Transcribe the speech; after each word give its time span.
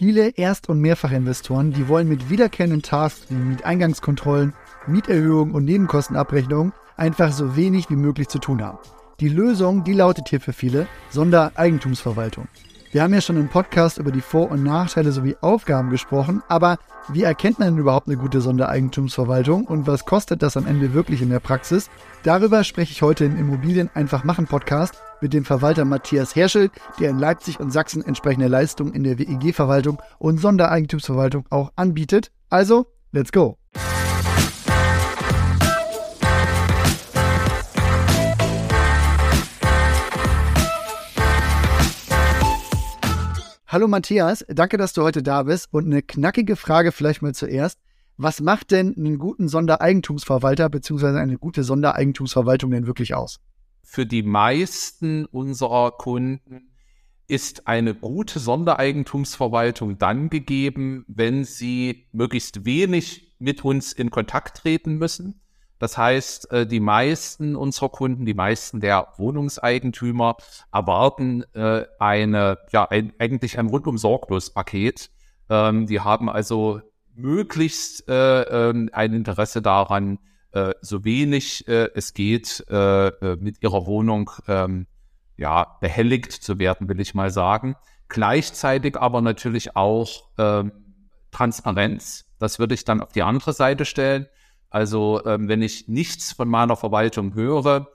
Viele 0.00 0.30
Erst- 0.30 0.70
und 0.70 0.80
Mehrfachinvestoren, 0.80 1.74
die 1.74 1.86
wollen 1.86 2.08
mit 2.08 2.30
wiederkehrenden 2.30 2.80
Tasks 2.80 3.26
wie 3.28 3.34
Mieteingangskontrollen, 3.34 4.54
Mieterhöhungen 4.86 5.54
und 5.54 5.66
Nebenkostenabrechnungen 5.66 6.72
einfach 6.96 7.32
so 7.32 7.54
wenig 7.54 7.90
wie 7.90 7.96
möglich 7.96 8.28
zu 8.28 8.38
tun 8.38 8.62
haben. 8.62 8.78
Die 9.20 9.28
Lösung, 9.28 9.84
die 9.84 9.92
lautet 9.92 10.30
hier 10.30 10.40
für 10.40 10.54
viele 10.54 10.86
Sondereigentumsverwaltung. 11.10 12.48
Wir 12.92 13.04
haben 13.04 13.14
ja 13.14 13.20
schon 13.20 13.36
im 13.36 13.48
Podcast 13.48 13.98
über 13.98 14.10
die 14.10 14.20
Vor- 14.20 14.50
und 14.50 14.64
Nachteile 14.64 15.12
sowie 15.12 15.36
Aufgaben 15.40 15.90
gesprochen, 15.90 16.42
aber 16.48 16.76
wie 17.08 17.22
erkennt 17.22 17.60
man 17.60 17.68
denn 17.68 17.78
überhaupt 17.78 18.08
eine 18.08 18.16
gute 18.16 18.40
Sondereigentumsverwaltung 18.40 19.64
und 19.64 19.86
was 19.86 20.04
kostet 20.04 20.42
das 20.42 20.56
am 20.56 20.66
Ende 20.66 20.92
wirklich 20.92 21.22
in 21.22 21.30
der 21.30 21.38
Praxis? 21.38 21.88
Darüber 22.24 22.64
spreche 22.64 22.90
ich 22.90 23.02
heute 23.02 23.24
im 23.24 23.38
Immobilien 23.38 23.90
einfach 23.94 24.24
machen 24.24 24.46
Podcast 24.46 25.00
mit 25.20 25.32
dem 25.34 25.44
Verwalter 25.44 25.84
Matthias 25.84 26.34
Herschel, 26.34 26.68
der 26.98 27.10
in 27.10 27.20
Leipzig 27.20 27.60
und 27.60 27.70
Sachsen 27.70 28.04
entsprechende 28.04 28.48
Leistungen 28.48 28.92
in 28.92 29.04
der 29.04 29.20
WEG-Verwaltung 29.20 30.02
und 30.18 30.40
Sondereigentumsverwaltung 30.40 31.44
auch 31.48 31.70
anbietet. 31.76 32.32
Also, 32.48 32.86
let's 33.12 33.30
go! 33.30 33.59
Hallo 43.72 43.86
Matthias, 43.86 44.44
danke, 44.48 44.78
dass 44.78 44.94
du 44.94 45.02
heute 45.02 45.22
da 45.22 45.44
bist. 45.44 45.68
Und 45.70 45.86
eine 45.86 46.02
knackige 46.02 46.56
Frage 46.56 46.90
vielleicht 46.90 47.22
mal 47.22 47.34
zuerst. 47.34 47.78
Was 48.16 48.40
macht 48.40 48.72
denn 48.72 48.96
einen 48.96 49.16
guten 49.16 49.46
Sondereigentumsverwalter 49.46 50.68
bzw. 50.68 51.16
eine 51.20 51.38
gute 51.38 51.62
Sondereigentumsverwaltung 51.62 52.72
denn 52.72 52.88
wirklich 52.88 53.14
aus? 53.14 53.38
Für 53.84 54.06
die 54.06 54.24
meisten 54.24 55.24
unserer 55.24 55.92
Kunden 55.92 56.72
ist 57.28 57.68
eine 57.68 57.94
gute 57.94 58.40
Sondereigentumsverwaltung 58.40 59.98
dann 59.98 60.30
gegeben, 60.30 61.04
wenn 61.06 61.44
sie 61.44 62.08
möglichst 62.10 62.64
wenig 62.64 63.36
mit 63.38 63.64
uns 63.64 63.92
in 63.92 64.10
Kontakt 64.10 64.56
treten 64.56 64.96
müssen 64.96 65.40
das 65.80 65.96
heißt, 65.96 66.52
äh, 66.52 66.66
die 66.66 66.78
meisten 66.78 67.56
unserer 67.56 67.88
Kunden, 67.88 68.26
die 68.26 68.34
meisten 68.34 68.80
der 68.80 69.08
Wohnungseigentümer 69.16 70.36
erwarten 70.70 71.42
äh, 71.54 71.86
eine, 71.98 72.58
ja, 72.70 72.84
ein, 72.84 73.14
eigentlich 73.18 73.58
ein 73.58 73.66
rundum 73.66 73.96
sorglos 73.96 74.50
Paket. 74.50 75.10
Ähm, 75.48 75.86
die 75.86 76.00
haben 76.00 76.28
also 76.28 76.82
möglichst 77.14 78.06
äh, 78.10 78.42
ähm, 78.42 78.90
ein 78.92 79.14
Interesse 79.14 79.60
daran, 79.60 80.20
so 80.80 81.04
wenig 81.04 81.68
es 81.68 82.12
geht, 82.12 82.66
mit 82.68 83.62
ihrer 83.62 83.86
Wohnung 83.86 84.32
ähm, 84.48 84.88
ja, 85.36 85.76
behelligt 85.80 86.32
zu 86.32 86.58
werden, 86.58 86.88
will 86.88 86.98
ich 86.98 87.14
mal 87.14 87.30
sagen. 87.30 87.76
Gleichzeitig 88.08 88.96
aber 88.96 89.20
natürlich 89.20 89.76
auch 89.76 90.24
Transparenz. 91.30 92.24
Das 92.40 92.58
würde 92.58 92.74
ich 92.74 92.84
dann 92.84 93.00
auf 93.00 93.12
die 93.12 93.22
andere 93.22 93.52
Seite 93.52 93.84
stellen. 93.84 94.26
Also 94.70 95.24
ähm, 95.26 95.48
wenn 95.48 95.62
ich 95.62 95.88
nichts 95.88 96.32
von 96.32 96.48
meiner 96.48 96.76
Verwaltung 96.76 97.34
höre, 97.34 97.88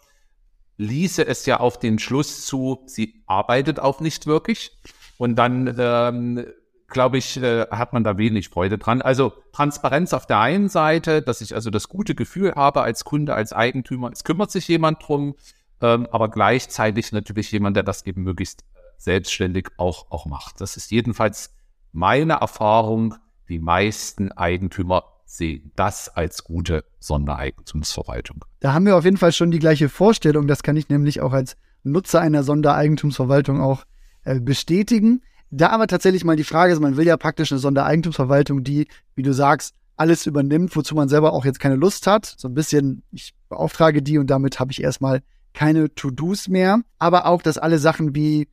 ließe 0.78 1.26
es 1.26 1.46
ja 1.46 1.60
auf 1.60 1.80
den 1.80 2.00
Schluss 2.00 2.46
zu, 2.46 2.84
sie 2.86 3.24
arbeitet 3.26 3.80
auch 3.80 4.02
nicht 4.02 4.28
wirklich. 4.28 4.78
Und 5.18 5.36
dann, 5.36 5.74
ähm, 5.80 6.46
glaube 6.88 7.18
ich, 7.18 7.38
äh, 7.38 7.68
hat 7.72 7.94
man 7.94 8.04
da 8.04 8.18
wenig 8.18 8.50
Freude 8.50 8.78
dran. 8.78 9.02
Also 9.02 9.34
Transparenz 9.54 10.14
auf 10.14 10.28
der 10.28 10.40
einen 10.40 10.70
Seite, 10.70 11.22
dass 11.22 11.42
ich 11.42 11.56
also 11.56 11.70
das 11.70 11.88
gute 11.88 12.14
Gefühl 12.14 12.54
habe 12.56 12.82
als 12.82 13.06
Kunde, 13.06 13.34
als 13.34 13.54
Eigentümer, 13.54 14.12
es 14.12 14.24
kümmert 14.24 14.52
sich 14.52 14.68
jemand 14.68 15.08
drum, 15.08 15.36
ähm, 15.82 16.08
aber 16.12 16.30
gleichzeitig 16.30 17.12
natürlich 17.14 17.52
jemand, 17.52 17.78
der 17.78 17.84
das 17.84 18.06
eben 18.06 18.24
möglichst 18.24 18.66
selbstständig 18.98 19.70
auch, 19.78 20.12
auch 20.12 20.26
macht. 20.26 20.62
Das 20.62 20.78
ist 20.78 20.92
jedenfalls 20.92 21.56
meine 21.92 22.34
Erfahrung. 22.34 23.16
Die 23.48 23.60
meisten 23.60 24.32
Eigentümer 24.32 25.15
sehen 25.38 25.72
das 25.76 26.10
als 26.10 26.44
gute 26.44 26.84
Sondereigentumsverwaltung. 27.00 28.46
Da 28.60 28.74
haben 28.74 28.86
wir 28.86 28.96
auf 28.96 29.06
jeden 29.06 29.18
Fall 29.18 29.32
schon 29.32 29.52
die 29.52 29.60
gleiche 29.60 29.90
Vorstellung. 29.90 30.48
Das 30.48 30.64
kann 30.64 30.78
ich 30.78 30.90
nämlich 30.90 31.22
auch 31.22 31.34
als 31.34 31.56
Nutzer 31.84 32.22
einer 32.22 32.44
Sondereigentumsverwaltung 32.44 33.62
auch 33.62 33.86
äh, 34.24 34.40
bestätigen. 34.40 35.22
Da 35.52 35.70
aber 35.70 35.88
tatsächlich 35.88 36.26
mal 36.26 36.36
die 36.36 36.44
Frage 36.44 36.74
ist, 36.74 36.80
man 36.80 36.98
will 36.98 37.06
ja 37.06 37.18
praktisch 37.18 37.52
eine 37.52 37.60
Sondereigentumsverwaltung, 37.60 38.64
die, 38.64 38.88
wie 39.16 39.24
du 39.24 39.34
sagst, 39.34 39.76
alles 39.96 40.26
übernimmt, 40.26 40.76
wozu 40.76 40.96
man 40.96 41.08
selber 41.08 41.32
auch 41.32 41.46
jetzt 41.46 41.60
keine 41.60 41.76
Lust 41.76 42.08
hat. 42.08 42.26
So 42.38 42.48
ein 42.48 42.54
bisschen, 42.54 43.04
ich 43.12 43.34
beauftrage 43.48 44.02
die 44.02 44.18
und 44.18 44.30
damit 44.30 44.60
habe 44.60 44.72
ich 44.72 44.82
erstmal 44.82 45.22
keine 45.54 45.94
To-Dos 45.94 46.50
mehr. 46.50 46.82
Aber 47.00 47.28
auch, 47.28 47.42
dass 47.42 47.58
alle 47.58 47.80
Sachen 47.80 48.16
wie 48.16 48.50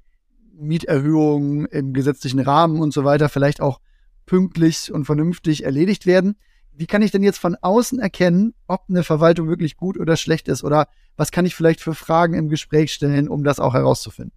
Mieterhöhungen 0.55 1.67
im 1.67 1.93
gesetzlichen 1.93 2.39
Rahmen 2.39 2.81
und 2.81 2.93
so 2.93 3.03
weiter 3.03 3.29
vielleicht 3.29 3.61
auch 3.61 3.81
pünktlich 4.27 4.93
und 4.93 5.05
vernünftig 5.05 5.65
erledigt 5.65 6.07
werden 6.07 6.37
wie 6.75 6.87
kann 6.87 7.03
ich 7.03 7.11
denn 7.11 7.23
jetzt 7.23 7.39
von 7.39 7.57
außen 7.61 7.99
erkennen, 7.99 8.55
ob 8.67 8.85
eine 8.89 9.05
Verwaltung 9.05 9.49
wirklich 9.49 9.77
gut 9.77 9.99
oder 9.99 10.17
schlecht 10.17 10.49
ist? 10.49 10.65
Oder 10.65 10.89
was 11.17 11.31
kann 11.31 11.45
ich 11.45 11.55
vielleicht 11.55 11.81
für 11.81 11.95
Fragen 11.95 12.35
im 12.35 12.49
Gespräch 12.49 12.93
stellen, 12.93 13.29
um 13.29 13.45
das 13.45 13.61
auch 13.61 13.75
herauszufinden? 13.75 14.33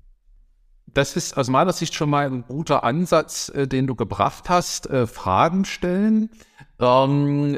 Das 0.87 1.15
ist 1.15 1.37
aus 1.37 1.49
meiner 1.49 1.73
Sicht 1.73 1.93
schon 1.93 2.09
mal 2.09 2.25
ein 2.25 2.45
guter 2.45 2.83
Ansatz, 2.83 3.49
äh, 3.49 3.67
den 3.67 3.87
du 3.87 3.95
gebracht 3.95 4.49
hast. 4.49 4.89
Äh, 4.89 5.07
Fragen 5.07 5.65
stellen. 5.65 6.29
Ähm, 6.79 7.57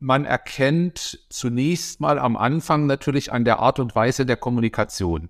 man 0.00 0.24
erkennt 0.24 1.20
zunächst 1.28 2.00
mal 2.00 2.18
am 2.18 2.36
Anfang 2.36 2.86
natürlich 2.86 3.32
an 3.32 3.44
der 3.44 3.58
Art 3.58 3.80
und 3.80 3.94
Weise 3.94 4.26
der 4.26 4.36
Kommunikation, 4.36 5.28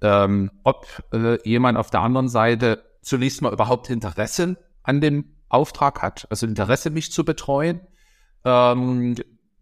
ähm, 0.00 0.50
ob 0.64 0.86
äh, 1.12 1.38
jemand 1.48 1.78
auf 1.78 1.90
der 1.90 2.00
anderen 2.00 2.28
Seite 2.28 2.82
zunächst 3.02 3.40
mal 3.40 3.52
überhaupt 3.52 3.88
Interesse 3.88 4.56
an 4.82 5.00
dem 5.00 5.36
Auftrag 5.48 6.02
hat, 6.02 6.26
also 6.30 6.46
Interesse, 6.46 6.90
mich 6.90 7.12
zu 7.12 7.24
betreuen 7.24 7.80
ähm, 8.44 9.16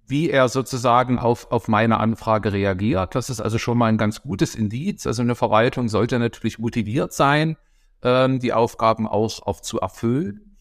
wie 0.06 0.31
er 0.31 0.49
sozusagen 0.49 1.19
auf, 1.19 1.50
auf 1.53 1.69
meine 1.69 2.00
Anfrage 2.00 2.53
reagiert. 2.53 3.15
Das 3.15 3.28
ist 3.28 3.41
also 3.41 3.59
schon 3.59 3.77
mal 3.77 3.87
ein 3.87 3.99
ganz 3.99 4.22
gutes 4.22 4.55
Indiz. 4.55 5.06
Also 5.06 5.22
eine 5.22 5.34
Verwaltung 5.34 5.89
sollte 5.89 6.19
natürlich 6.19 6.59
motiviert 6.59 7.12
sein, 7.12 7.56
ähm, 8.03 8.41
die 8.41 8.55
Aufgaben 8.55 9.06
auch, 9.06 9.43
auch 9.47 9.61
zu 9.61 9.81
erfüllen. 9.81 10.56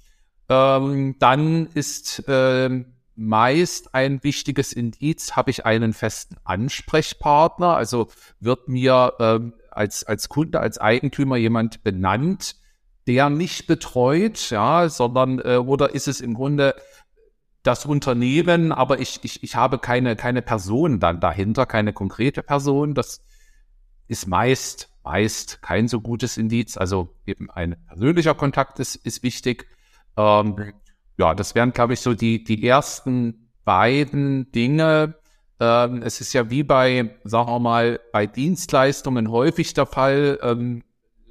Ähm, 0.50 1.16
dann 1.20 1.68
ist 1.68 2.24
ähm, 2.28 2.98
meist 3.16 3.96
ein 3.96 4.24
wichtiges 4.24 4.74
Indiz, 4.74 5.36
habe 5.36 5.50
ich 5.50 5.66
einen 5.66 5.94
festen 5.94 6.36
Ansprechpartner, 6.44 7.76
also 7.76 8.08
wird 8.40 8.68
mir 8.68 9.14
ähm, 9.20 9.54
als, 9.72 10.04
als 10.04 10.30
Kunde, 10.30 10.60
als 10.60 10.78
Eigentümer 10.78 11.38
jemand 11.38 11.84
benannt, 11.84 12.58
der 13.08 13.30
mich 13.30 13.66
betreut, 13.66 14.50
ja, 14.50 14.90
sondern 14.90 15.40
äh, 15.40 15.58
oder 15.58 15.96
ist 15.96 16.08
es 16.08 16.22
im 16.22 16.34
Grunde 16.34 16.76
das 17.68 17.86
Unternehmen, 17.86 18.72
aber 18.72 19.00
ich, 19.00 19.20
ich, 19.24 19.44
ich 19.44 19.56
habe 19.56 19.78
keine, 19.78 20.16
keine 20.16 20.42
Person 20.42 21.00
dann 21.00 21.20
dahinter, 21.20 21.66
keine 21.66 21.92
konkrete 21.92 22.42
Person. 22.42 22.94
Das 22.94 23.24
ist 24.08 24.28
meist, 24.28 24.90
meist 25.04 25.62
kein 25.62 25.90
so 25.90 26.00
gutes 26.00 26.38
Indiz. 26.38 26.78
Also 26.78 27.14
eben 27.26 27.50
ein 27.50 27.76
persönlicher 27.88 28.36
Kontakt 28.36 28.80
ist, 28.80 28.96
ist 28.96 29.22
wichtig. 29.22 29.68
Ähm, 30.16 30.74
ja, 31.18 31.36
das 31.36 31.56
wären, 31.56 31.74
glaube 31.74 31.94
ich, 31.94 32.00
so 32.00 32.14
die, 32.14 32.44
die 32.44 32.66
ersten 32.66 33.52
beiden 33.66 34.50
Dinge. 34.54 35.16
Ähm, 35.60 36.02
es 36.04 36.22
ist 36.22 36.32
ja 36.32 36.50
wie 36.50 36.64
bei, 36.64 37.18
sagen 37.26 37.50
wir 37.50 37.60
mal, 37.60 38.00
bei 38.14 38.28
Dienstleistungen 38.28 39.30
häufig 39.30 39.74
der 39.74 39.88
Fall. 39.88 40.40
Ähm, 40.42 40.84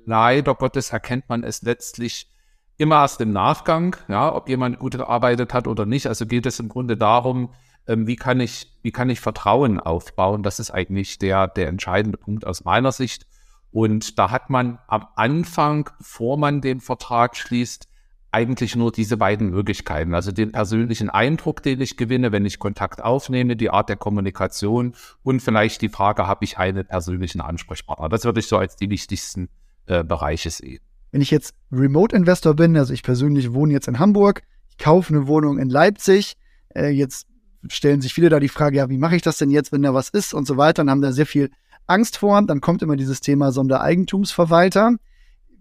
leider 0.05 0.55
Gottes 0.55 0.91
erkennt 0.91 1.31
man 1.31 1.45
es 1.45 1.63
letztlich 1.63 2.31
immer 2.79 2.97
erst 2.97 3.21
im 3.21 3.33
Nachgang, 3.33 3.97
ja, 4.09 4.35
ob 4.35 4.49
jemand 4.49 4.79
gut 4.79 4.97
gearbeitet 4.97 5.55
hat 5.55 5.67
oder 5.67 5.87
nicht. 5.87 6.07
Also 6.07 6.27
geht 6.27 6.47
es 6.47 6.61
im 6.61 6.69
Grunde 6.69 6.97
darum, 6.97 7.51
ähm, 7.87 8.07
wie 8.07 8.17
kann 8.17 8.41
ich, 8.41 8.73
wie 8.83 8.93
kann 8.93 9.11
ich 9.11 9.21
Vertrauen 9.21 9.81
aufbauen? 9.81 10.43
Das 10.43 10.59
ist 10.59 10.71
eigentlich 10.71 11.19
der, 11.19 11.49
der 11.49 11.69
entscheidende 11.69 12.19
Punkt 12.19 12.47
aus 12.47 12.65
meiner 12.65 12.93
Sicht. 12.93 13.27
Und 13.71 14.19
da 14.19 14.31
hat 14.31 14.51
man 14.51 14.79
am 14.89 15.07
Anfang, 15.17 15.91
bevor 15.99 16.37
man 16.37 16.61
den 16.61 16.81
Vertrag 16.81 17.37
schließt, 17.37 17.89
eigentlich 18.33 18.77
nur 18.77 18.93
diese 18.93 19.17
beiden 19.17 19.51
Möglichkeiten. 19.51 20.15
Also 20.15 20.31
den 20.31 20.53
persönlichen 20.53 21.09
Eindruck, 21.09 21.63
den 21.63 21.81
ich 21.81 21.97
gewinne, 21.97 22.33
wenn 22.33 22.45
ich 22.45 22.59
Kontakt 22.59 23.03
aufnehme, 23.03 23.57
die 23.57 23.71
Art 23.71 23.89
der 23.89 23.97
Kommunikation 23.97 24.95
und 25.23 25.41
vielleicht 25.41 25.81
die 25.81 25.89
Frage, 25.89 26.27
habe 26.27 26.45
ich 26.45 26.59
einen 26.59 26.87
persönlichen 26.87 27.41
Ansprechpartner? 27.41 28.09
Das 28.09 28.25
würde 28.25 28.41
ich 28.41 28.47
so 28.47 28.59
als 28.59 28.77
die 28.77 28.91
wichtigsten 28.91 29.49
äh, 29.87 30.05
Bereiche 30.05 30.51
sehen. 30.51 30.81
Wenn 31.11 31.21
ich 31.21 31.31
jetzt 31.31 31.55
Remote-Investor 31.73 32.55
bin, 32.55 32.77
also 32.77 32.93
ich 32.93 33.03
persönlich 33.03 33.53
wohne 33.53 33.73
jetzt 33.73 33.89
in 33.89 33.99
Hamburg, 33.99 34.43
ich 34.71 34.79
kaufe 34.79 35.15
eine 35.15 35.27
Wohnung 35.27 35.59
in 35.59 35.71
Leipzig, 35.71 36.37
äh, 36.75 36.89
jetzt 36.89 37.27
stellen 37.69 38.01
sich 38.01 38.15
viele 38.15 38.29
da 38.29 38.41
die 38.41 38.49
Frage, 38.49 38.77
ja, 38.77 38.89
wie 38.89 38.99
mache 38.99 39.17
ich 39.17 39.23
das 39.23 39.39
denn 39.39 39.51
jetzt, 39.51 39.73
wenn 39.73 39.83
da 39.83 39.95
was 39.95 40.09
ist 40.09 40.35
und 40.35 40.47
so 40.47 40.57
weiter 40.57 40.83
und 40.83 40.91
haben 40.91 41.03
da 41.03 41.13
sehr 41.13 41.27
viel 41.27 41.51
Angst 41.87 42.19
vor. 42.19 42.41
Dann 42.43 42.61
kommt 42.61 42.83
immer 42.83 42.97
dieses 42.97 43.21
Thema 43.21 43.53
Sondereigentumsverwalter. 43.53 44.97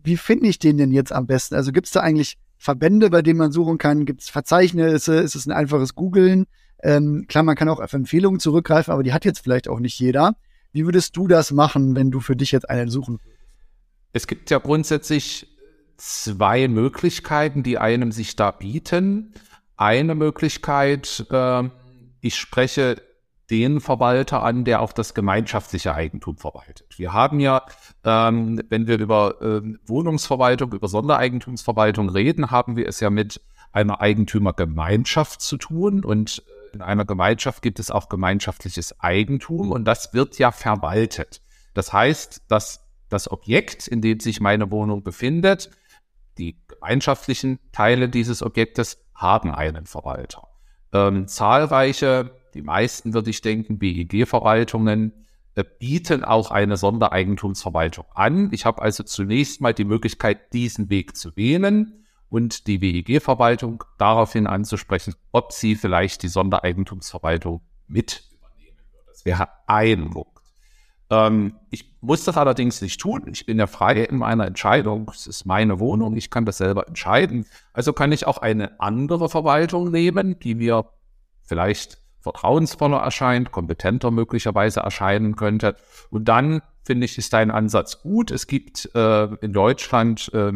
Wie 0.03 0.17
finde 0.17 0.47
ich 0.47 0.59
den 0.59 0.77
denn 0.77 0.91
jetzt 0.91 1.11
am 1.11 1.25
besten? 1.25 1.55
Also 1.55 1.71
gibt 1.71 1.87
es 1.87 1.93
da 1.93 2.01
eigentlich 2.01 2.37
Verbände, 2.57 3.09
bei 3.09 3.21
denen 3.21 3.39
man 3.39 3.51
suchen 3.51 3.77
kann? 3.77 4.05
Gibt 4.05 4.21
es 4.21 4.29
Verzeichnisse? 4.29 5.15
Ist 5.17 5.35
es 5.35 5.45
ein 5.45 5.51
einfaches 5.51 5.95
Googlen? 5.95 6.45
Ähm, 6.83 7.25
klar, 7.27 7.43
man 7.43 7.55
kann 7.55 7.69
auch 7.69 7.79
auf 7.79 7.93
Empfehlungen 7.93 8.39
zurückgreifen, 8.39 8.93
aber 8.93 9.03
die 9.03 9.13
hat 9.13 9.25
jetzt 9.25 9.39
vielleicht 9.39 9.67
auch 9.67 9.79
nicht 9.79 9.99
jeder. 9.99 10.35
Wie 10.71 10.85
würdest 10.85 11.15
du 11.15 11.27
das 11.27 11.51
machen, 11.51 11.95
wenn 11.95 12.11
du 12.11 12.19
für 12.19 12.35
dich 12.35 12.51
jetzt 12.51 12.69
einen 12.69 12.89
suchen 12.89 13.19
würdest? 13.23 13.34
Es 14.15 14.27
gibt 14.27 14.49
ja 14.49 14.59
grundsätzlich 14.59 15.45
zwei 15.97 16.69
Möglichkeiten, 16.69 17.63
die 17.63 17.77
einem 17.77 18.13
sich 18.13 18.37
da 18.37 18.51
bieten. 18.51 19.33
Eine 19.75 20.15
Möglichkeit, 20.15 21.25
äh, 21.29 21.63
ich 22.21 22.37
spreche 22.37 23.01
den 23.49 23.81
Verwalter 23.81 24.41
an, 24.41 24.63
der 24.63 24.79
auch 24.79 24.93
das 24.93 25.15
gemeinschaftliche 25.15 25.93
Eigentum 25.93 26.37
verwaltet. 26.37 26.97
Wir 26.97 27.11
haben 27.11 27.41
ja, 27.41 27.65
ähm, 28.05 28.61
wenn 28.69 28.87
wir 28.87 28.99
über 28.99 29.35
ähm, 29.41 29.79
Wohnungsverwaltung, 29.85 30.71
über 30.71 30.87
Sondereigentumsverwaltung 30.87 32.07
reden, 32.07 32.51
haben 32.51 32.77
wir 32.77 32.87
es 32.87 33.01
ja 33.01 33.09
mit 33.09 33.41
einer 33.73 33.99
Eigentümergemeinschaft 33.99 35.41
zu 35.41 35.57
tun 35.57 36.05
und 36.05 36.41
in 36.71 36.81
einer 36.81 37.03
Gemeinschaft 37.03 37.61
gibt 37.61 37.79
es 37.79 37.91
auch 37.91 38.07
gemeinschaftliches 38.07 38.97
Eigentum 39.01 39.73
und 39.73 39.83
das 39.83 40.13
wird 40.13 40.39
ja 40.39 40.53
verwaltet. 40.53 41.41
Das 41.73 41.91
heißt, 41.91 42.43
dass 42.47 42.84
das 43.09 43.29
Objekt, 43.31 43.87
in 43.87 44.01
dem 44.01 44.19
sich 44.19 44.39
meine 44.39 44.71
Wohnung 44.71 45.03
befindet, 45.03 45.69
die 46.37 46.57
gemeinschaftlichen 46.67 47.59
Teile 47.71 48.09
dieses 48.09 48.41
Objektes 48.41 49.05
haben 49.13 49.51
einen 49.51 49.85
Verwalter. 49.85 50.47
Ähm, 50.91 51.27
zahlreiche 51.27 52.31
die 52.55 52.61
meisten, 52.61 53.13
würde 53.13 53.29
ich 53.29 53.41
denken, 53.41 53.77
BEG-Verwaltungen 53.79 55.25
äh, 55.55 55.63
bieten 55.79 56.23
auch 56.23 56.51
eine 56.51 56.77
Sondereigentumsverwaltung 56.77 58.05
an. 58.13 58.49
Ich 58.53 58.65
habe 58.65 58.81
also 58.81 59.03
zunächst 59.03 59.61
mal 59.61 59.73
die 59.73 59.83
Möglichkeit, 59.83 60.53
diesen 60.53 60.89
Weg 60.89 61.17
zu 61.17 61.35
wählen 61.35 62.05
und 62.29 62.67
die 62.67 62.81
WEG-Verwaltung 62.81 63.83
daraufhin 63.97 64.47
anzusprechen, 64.47 65.15
ob 65.31 65.51
sie 65.51 65.75
vielleicht 65.75 66.23
die 66.23 66.29
Sondereigentumsverwaltung 66.29 67.61
mit 67.87 68.23
übernehmen 68.31 68.79
würde. 68.91 69.05
Das 69.07 69.25
wäre 69.25 69.49
ein 69.67 70.09
Punkt. 70.09 70.34
Ähm, 71.09 71.55
ich 71.69 71.93
muss 72.01 72.23
das 72.23 72.37
allerdings 72.37 72.81
nicht 72.81 72.99
tun. 72.99 73.23
Ich 73.31 73.45
bin 73.45 73.59
ja 73.59 73.67
frei 73.67 74.03
in 74.03 74.17
meiner 74.17 74.45
Entscheidung. 74.45 75.11
Es 75.13 75.27
ist 75.27 75.45
meine 75.45 75.79
Wohnung. 75.79 76.15
Ich 76.15 76.29
kann 76.29 76.45
das 76.45 76.57
selber 76.57 76.87
entscheiden. 76.87 77.45
Also 77.73 77.93
kann 77.93 78.11
ich 78.11 78.27
auch 78.27 78.37
eine 78.37 78.79
andere 78.79 79.29
Verwaltung 79.29 79.91
nehmen, 79.91 80.39
die 80.39 80.55
mir 80.55 80.85
vielleicht 81.43 81.99
vertrauensvoller 82.21 82.97
erscheint, 82.97 83.51
kompetenter 83.51 84.09
möglicherweise 84.09 84.79
erscheinen 84.79 85.35
könnte. 85.35 85.75
Und 86.09 86.27
dann 86.27 86.61
finde 86.83 87.05
ich, 87.05 87.17
ist 87.19 87.33
dein 87.33 87.51
Ansatz 87.51 88.01
gut. 88.01 88.31
Es 88.31 88.47
gibt 88.47 88.89
äh, 88.95 89.25
in 89.41 89.53
Deutschland 89.53 90.33
äh, 90.33 90.53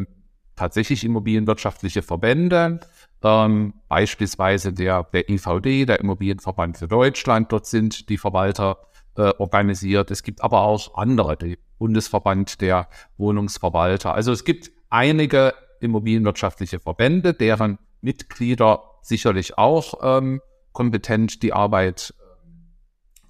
tatsächlich 0.56 1.04
immobilienwirtschaftliche 1.04 2.02
Verbände, 2.02 2.80
ähm, 3.24 3.74
beispielsweise 3.88 4.74
der, 4.74 5.04
der 5.14 5.30
IVD, 5.30 5.86
der 5.86 6.00
Immobilienverband 6.00 6.78
für 6.78 6.88
Deutschland. 6.88 7.52
Dort 7.52 7.68
sind 7.68 8.10
die 8.10 8.18
Verwalter 8.18 8.78
äh, 9.20 9.34
organisiert. 9.38 10.12
Es 10.12 10.24
gibt 10.24 10.42
aber 10.42 10.62
auch 10.62 10.96
andere, 10.96 11.36
der 11.36 11.58
Bundesverband 11.78 12.62
der 12.62 12.88
Wohnungsverwalter. 13.18 14.14
Also 14.14 14.32
es 14.32 14.46
gibt 14.46 14.72
einige 14.90 15.54
immobilienwirtschaftliche 15.82 16.80
Verbände, 16.80 17.34
deren 17.34 17.80
Mitglieder 18.00 18.82
sicherlich 19.02 19.58
auch 19.58 19.96
ähm, 20.02 20.42
kompetent 20.72 21.44
die 21.44 21.52
Arbeit 21.52 22.14
ähm, 22.18 22.78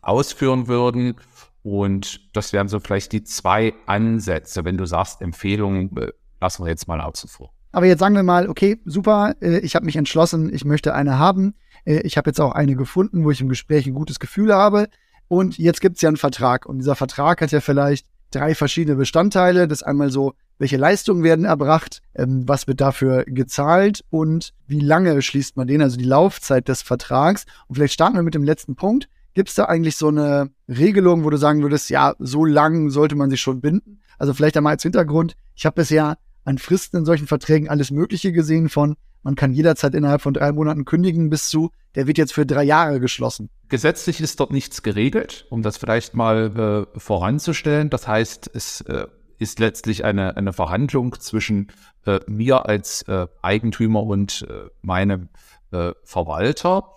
ausführen 0.02 0.68
würden. 0.68 1.16
Und 1.64 2.36
das 2.36 2.54
wären 2.54 2.68
so 2.68 2.80
vielleicht 2.80 3.12
die 3.12 3.24
zwei 3.24 3.74
Ansätze, 3.88 4.66
wenn 4.66 4.78
du 4.78 4.86
sagst, 4.86 5.22
Empfehlungen 5.22 5.98
äh, 5.98 6.12
lassen 6.40 6.66
wir 6.66 6.70
jetzt 6.70 6.88
mal 6.88 7.02
außen 7.02 7.30
vor. 7.30 7.52
Aber 7.72 7.88
jetzt 7.88 8.00
sagen 8.00 8.14
wir 8.14 8.24
mal, 8.24 8.48
okay, 8.48 8.80
super, 8.86 9.36
äh, 9.42 9.58
ich 9.60 9.76
habe 9.76 9.86
mich 9.86 9.96
entschlossen, 9.96 10.54
ich 10.54 10.66
möchte 10.66 10.94
eine 10.94 11.18
haben. 11.18 11.56
Ich 11.86 12.18
habe 12.18 12.30
jetzt 12.30 12.42
auch 12.42 12.52
eine 12.52 12.76
gefunden, 12.76 13.24
wo 13.24 13.32
ich 13.32 13.40
im 13.40 13.48
Gespräch 13.48 13.88
ein 13.88 13.94
gutes 13.94 14.20
Gefühl 14.20 14.54
habe. 14.54 14.90
Und 15.30 15.58
jetzt 15.58 15.80
gibt 15.80 15.96
es 15.96 16.02
ja 16.02 16.10
einen 16.10 16.18
Vertrag. 16.18 16.66
Und 16.66 16.80
dieser 16.80 16.96
Vertrag 16.96 17.40
hat 17.40 17.52
ja 17.52 17.62
vielleicht 17.62 18.08
drei 18.32 18.56
verschiedene 18.56 18.98
Bestandteile. 18.98 19.68
Das 19.68 19.84
einmal 19.84 20.12
so, 20.12 20.34
welche 20.58 20.76
Leistungen 20.76 21.24
werden 21.24 21.46
erbracht, 21.46 22.02
ähm, 22.16 22.44
was 22.48 22.68
wird 22.68 22.82
dafür 22.82 23.24
gezahlt 23.26 24.04
und 24.10 24.54
wie 24.68 24.80
lange 24.80 25.22
schließt 25.22 25.56
man 25.56 25.68
den, 25.68 25.82
also 25.82 25.98
die 25.98 26.04
Laufzeit 26.04 26.68
des 26.68 26.82
Vertrags. 26.82 27.46
Und 27.68 27.76
vielleicht 27.76 27.94
starten 27.94 28.16
wir 28.16 28.24
mit 28.24 28.36
dem 28.36 28.44
letzten 28.44 28.76
Punkt. 28.76 29.08
Gibt 29.36 29.50
es 29.50 29.56
da 29.56 29.66
eigentlich 29.66 29.96
so 29.96 30.08
eine 30.08 30.50
Regelung, 30.68 31.24
wo 31.24 31.30
du 31.30 31.38
sagen 31.38 31.62
würdest, 31.62 31.90
ja, 31.90 32.16
so 32.20 32.44
lang 32.44 32.90
sollte 32.90 33.16
man 33.16 33.30
sich 33.30 33.40
schon 33.40 33.62
binden? 33.62 34.02
Also 34.18 34.34
vielleicht 34.34 34.58
einmal 34.58 34.74
als 34.74 34.84
Hintergrund, 34.84 35.36
ich 35.56 35.66
habe 35.66 35.76
bisher 35.76 36.18
an 36.44 36.58
Fristen 36.58 36.98
in 36.98 37.06
solchen 37.06 37.28
Verträgen 37.28 37.70
alles 37.70 37.92
Mögliche 37.92 38.32
gesehen 38.32 38.70
von, 38.70 38.96
man 39.22 39.36
kann 39.36 39.54
jederzeit 39.54 39.94
innerhalb 39.94 40.22
von 40.22 40.34
drei 40.34 40.52
Monaten 40.52 40.86
kündigen 40.86 41.30
bis 41.30 41.50
zu, 41.50 41.70
der 41.96 42.08
wird 42.08 42.18
jetzt 42.18 42.34
für 42.34 42.46
drei 42.46 42.64
Jahre 42.64 43.00
geschlossen. 43.00 43.50
Gesetzlich 43.70 44.20
ist 44.20 44.40
dort 44.40 44.52
nichts 44.52 44.82
geregelt, 44.82 45.46
um 45.50 45.62
das 45.62 45.78
vielleicht 45.78 46.16
mal 46.16 46.88
äh, 46.96 47.00
voranzustellen. 47.00 47.92
Das 47.92 48.08
heißt, 48.08 48.50
es 48.54 48.82
äh, 48.82 49.06
ist 49.38 49.60
letztlich 49.60 50.04
eine, 50.04 50.36
eine 50.36 50.54
Verhandlung 50.54 51.20
zwischen 51.20 51.72
äh, 52.06 52.20
mir 52.28 52.66
als 52.66 53.04
äh, 53.04 53.28
Eigentümer 53.44 54.04
und 54.04 54.48
äh, 54.50 54.70
meinem 54.82 55.30
äh, 55.72 55.92
Verwalter. 56.04 56.96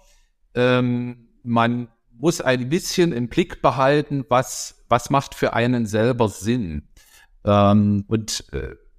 Ähm, 0.55 1.29
man 1.43 1.89
muss 2.11 2.41
ein 2.41 2.69
bisschen 2.71 3.13
im 3.13 3.29
Blick 3.29 3.61
behalten, 3.61 4.25
was, 4.29 4.83
was 4.89 5.11
macht 5.11 5.35
für 5.35 5.53
einen 5.53 5.85
selber 5.85 6.29
Sinn. 6.29 6.89
Ähm, 7.45 8.05
und 8.09 8.45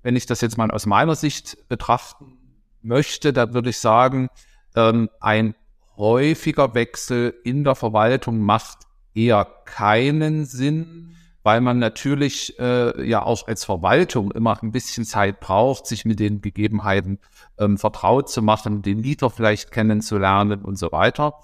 wenn 0.04 0.16
ich 0.16 0.26
das 0.26 0.42
jetzt 0.42 0.58
mal 0.58 0.69
aus 0.69 0.86
meiner 0.86 1.16
Sicht 1.16 1.69
betrachten 1.69 2.38
möchte, 2.81 3.34
dann 3.34 3.54
würde 3.54 3.69
ich 3.69 3.80
sagen, 3.80 4.28
ähm, 4.76 5.10
ein 5.22 5.56
häufiger 5.98 6.74
Wechsel 6.74 7.34
in 7.44 7.63
der 7.63 7.75
Verwaltung 7.75 8.40
macht 8.40 8.80
eher 9.13 9.45
keinen 9.66 10.45
Sinn, 10.45 11.16
weil 11.44 11.62
man 11.62 11.78
natürlich 11.78 12.57
äh, 12.60 13.07
ja 13.07 13.24
auch 13.24 13.48
als 13.48 13.66
Verwaltung 13.66 14.31
immer 14.31 14.62
ein 14.63 14.72
bisschen 14.72 15.06
Zeit 15.06 15.40
braucht, 15.40 15.86
sich 15.86 16.06
mit 16.06 16.19
den 16.19 16.42
Gegebenheiten 16.42 17.19
ähm, 17.60 17.78
vertraut 17.78 18.30
zu 18.30 18.42
machen, 18.42 18.81
den 18.81 19.01
Mieter 19.01 19.30
vielleicht 19.30 19.72
kennenzulernen 19.72 20.62
und 20.62 20.78
so 20.78 20.92
weiter. 20.92 21.36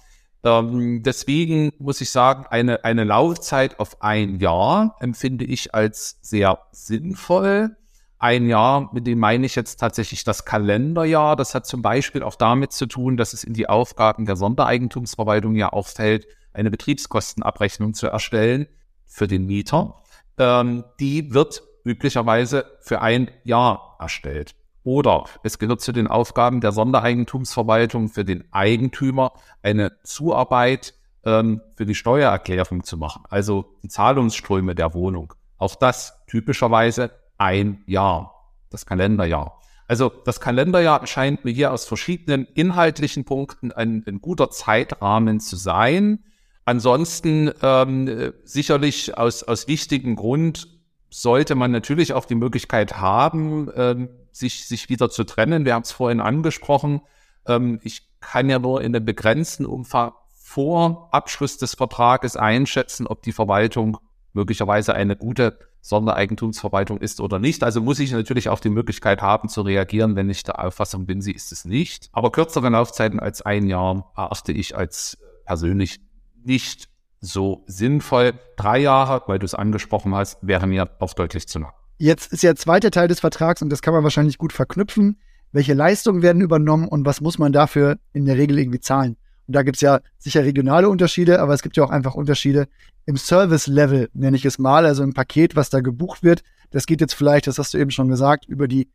Ähm, 0.44 1.04
deswegen 1.04 1.74
muss 1.80 2.00
ich 2.00 2.12
sagen, 2.12 2.46
eine, 2.50 2.86
eine 2.86 3.04
Laufzeit 3.04 3.80
auf 3.80 4.02
ein 4.02 4.40
Jahr 4.40 4.96
empfinde 5.00 5.44
ich 5.44 5.76
als 5.76 6.18
sehr 6.22 6.60
sinnvoll 6.72 7.76
ein 8.20 8.48
Jahr, 8.48 8.90
mit 8.94 9.08
dem 9.08 9.20
meine 9.20 9.46
ich 9.46 9.56
jetzt 9.56 9.78
tatsächlich 9.78 10.26
das 10.26 10.44
Kalenderjahr. 10.46 11.36
Das 11.36 11.56
hat 11.56 11.66
zum 11.66 11.82
Beispiel 11.82 12.22
auch 12.22 12.36
damit 12.36 12.74
zu 12.74 12.86
tun, 12.86 13.16
dass 13.16 13.34
es 13.34 13.46
in 13.46 13.54
die 13.54 13.70
Aufgaben 13.70 14.26
der 14.26 14.36
Sondereigentumsverwaltung 14.36 15.56
ja 15.56 15.72
auch 15.72 15.88
fällt, 15.88 16.28
eine 16.54 16.70
Betriebskostenabrechnung 16.70 17.94
zu 17.94 18.08
erstellen 18.08 18.68
für 19.06 19.28
den 19.28 19.46
Mieter. 19.46 19.96
Ähm, 20.38 20.84
die 21.00 21.34
wird 21.34 21.64
üblicherweise 21.86 22.66
für 22.82 23.02
ein 23.02 23.32
Jahr 23.44 23.96
erstellt. 24.00 24.54
Oder 24.84 25.26
es 25.44 25.60
gehört 25.60 25.82
zu 25.82 25.92
den 25.92 26.08
Aufgaben 26.08 26.62
der 26.62 26.72
Sondereigentumsverwaltung 26.72 28.10
für 28.10 28.26
den 28.26 28.46
Eigentümer 28.52 29.34
eine 29.62 29.98
Zuarbeit 30.04 30.94
ähm, 31.24 31.62
für 31.76 31.86
die 31.86 31.96
Steuererklärung 31.96 32.84
zu 32.84 32.98
machen, 32.98 33.24
also 33.30 33.78
die 33.84 33.90
Zahlungsströme 33.90 34.76
der 34.76 34.94
Wohnung. 34.94 35.34
Auch 35.58 35.76
das 35.76 36.26
typischerweise 36.28 37.12
ein 37.40 37.84
Jahr, 37.88 38.54
das 38.70 38.86
Kalenderjahr. 38.86 39.60
Also 39.88 40.12
das 40.24 40.40
Kalenderjahr 40.40 41.08
scheint 41.08 41.46
mir 41.46 41.52
hier 41.52 41.74
aus 41.74 41.86
verschiedenen 41.86 42.46
inhaltlichen 42.46 43.26
Punkten 43.26 43.72
ein, 43.72 44.04
ein 44.06 44.22
guter 44.22 44.52
Zeitrahmen 44.52 45.40
zu 45.40 45.56
sein. 45.56 46.24
Ansonsten 46.64 47.52
ähm, 47.64 48.34
sicherlich 48.44 49.18
aus, 49.18 49.42
aus 49.42 49.68
wichtigem 49.68 50.16
Grund 50.16 50.68
sollte 51.10 51.56
man 51.56 51.72
natürlich 51.72 52.14
auch 52.14 52.26
die 52.26 52.36
Möglichkeit 52.36 52.98
haben, 52.98 53.72
ähm, 53.76 54.10
sich, 54.32 54.68
sich 54.68 54.90
wieder 54.90 55.10
zu 55.10 55.24
trennen. 55.24 55.66
Wir 55.66 55.74
haben 55.74 55.82
es 55.82 55.92
vorhin 55.92 56.22
angesprochen. 56.22 57.02
Ähm, 57.48 57.80
ich 57.82 58.08
kann 58.20 58.48
ja 58.48 58.60
nur 58.60 58.82
in 58.82 58.96
einem 58.96 59.06
begrenzten 59.06 59.66
Umfang 59.66 60.12
vor 60.36 61.10
Abschluss 61.12 61.58
des 61.58 61.74
Vertrages 61.74 62.38
einschätzen, 62.38 63.08
ob 63.08 63.24
die 63.24 63.32
Verwaltung 63.32 63.98
möglicherweise 64.34 64.94
eine 64.94 65.16
gute 65.16 65.58
Sondereigentumsverwaltung 65.82 67.00
ist 67.00 67.22
oder 67.22 67.40
nicht. 67.40 67.64
Also 67.64 67.82
muss 67.82 68.00
ich 68.00 68.12
natürlich 68.12 68.50
auch 68.50 68.60
die 68.60 68.70
Möglichkeit 68.70 69.22
haben 69.22 69.50
zu 69.50 69.62
reagieren, 69.62 70.16
wenn 70.16 70.30
ich 70.30 70.44
der 70.44 70.64
Auffassung 70.64 71.06
bin, 71.06 71.22
sie 71.22 71.32
ist 71.32 71.52
es 71.52 71.66
nicht. 71.66 72.10
Aber 72.12 72.32
kürzere 72.32 72.70
Laufzeiten 72.70 73.20
als 73.20 73.42
ein 73.42 73.68
Jahr 73.68 74.12
erachte 74.16 74.52
ich 74.52 74.76
als 74.76 75.18
persönlich 75.46 76.00
nicht 76.44 76.90
so 77.22 77.64
sinnvoll. 77.68 78.34
Drei 78.58 78.80
Jahre, 78.80 79.24
weil 79.28 79.40
du 79.40 79.46
es 79.46 79.56
angesprochen 79.56 80.16
hast, 80.16 80.38
wäre 80.42 80.68
mir 80.68 80.90
auch 81.00 81.14
deutlich 81.14 81.48
zu 81.48 81.60
lang. 81.60 81.74
Jetzt 81.98 82.32
ist 82.32 82.44
ja 82.44 82.56
zweiter 82.56 82.92
Teil 82.92 83.08
des 83.08 83.20
Vertrags 83.20 83.62
und 83.62 83.70
das 83.70 83.82
kann 83.82 83.94
man 83.94 84.04
wahrscheinlich 84.04 84.38
gut 84.38 84.54
verknüpfen. 84.54 85.20
Welche 85.52 85.74
Leistungen 85.74 86.22
werden 86.22 86.42
übernommen 86.42 86.88
und 86.88 87.06
was 87.06 87.22
muss 87.22 87.40
man 87.40 87.52
dafür 87.52 87.98
in 88.14 88.26
der 88.26 88.38
Regel 88.38 88.60
irgendwie 88.60 88.80
zahlen? 88.80 89.18
Da 89.52 89.64
gibt 89.64 89.78
es 89.78 89.82
ja 89.82 90.00
sicher 90.20 90.44
regionale 90.44 90.90
Unterschiede, 90.90 91.40
aber 91.40 91.56
es 91.56 91.64
gibt 91.64 91.76
ja 91.76 91.84
auch 91.84 91.90
einfach 91.90 92.14
Unterschiede 92.14 92.68
im 93.06 93.18
Service-Level, 93.18 94.10
nenne 94.14 94.38
ich 94.38 94.46
es 94.46 94.60
mal, 94.60 94.86
also 94.86 95.02
im 95.02 95.14
Paket, 95.14 95.56
was 95.56 95.72
da 95.72 95.80
gebucht 95.80 96.22
wird. 96.22 96.44
Das 96.70 96.86
geht 96.86 97.02
jetzt 97.02 97.16
vielleicht, 97.16 97.48
das 97.48 97.58
hast 97.58 97.74
du 97.74 97.80
eben 97.80 97.90
schon 97.90 98.10
gesagt, 98.10 98.46
über 98.46 98.68
die 98.68 98.90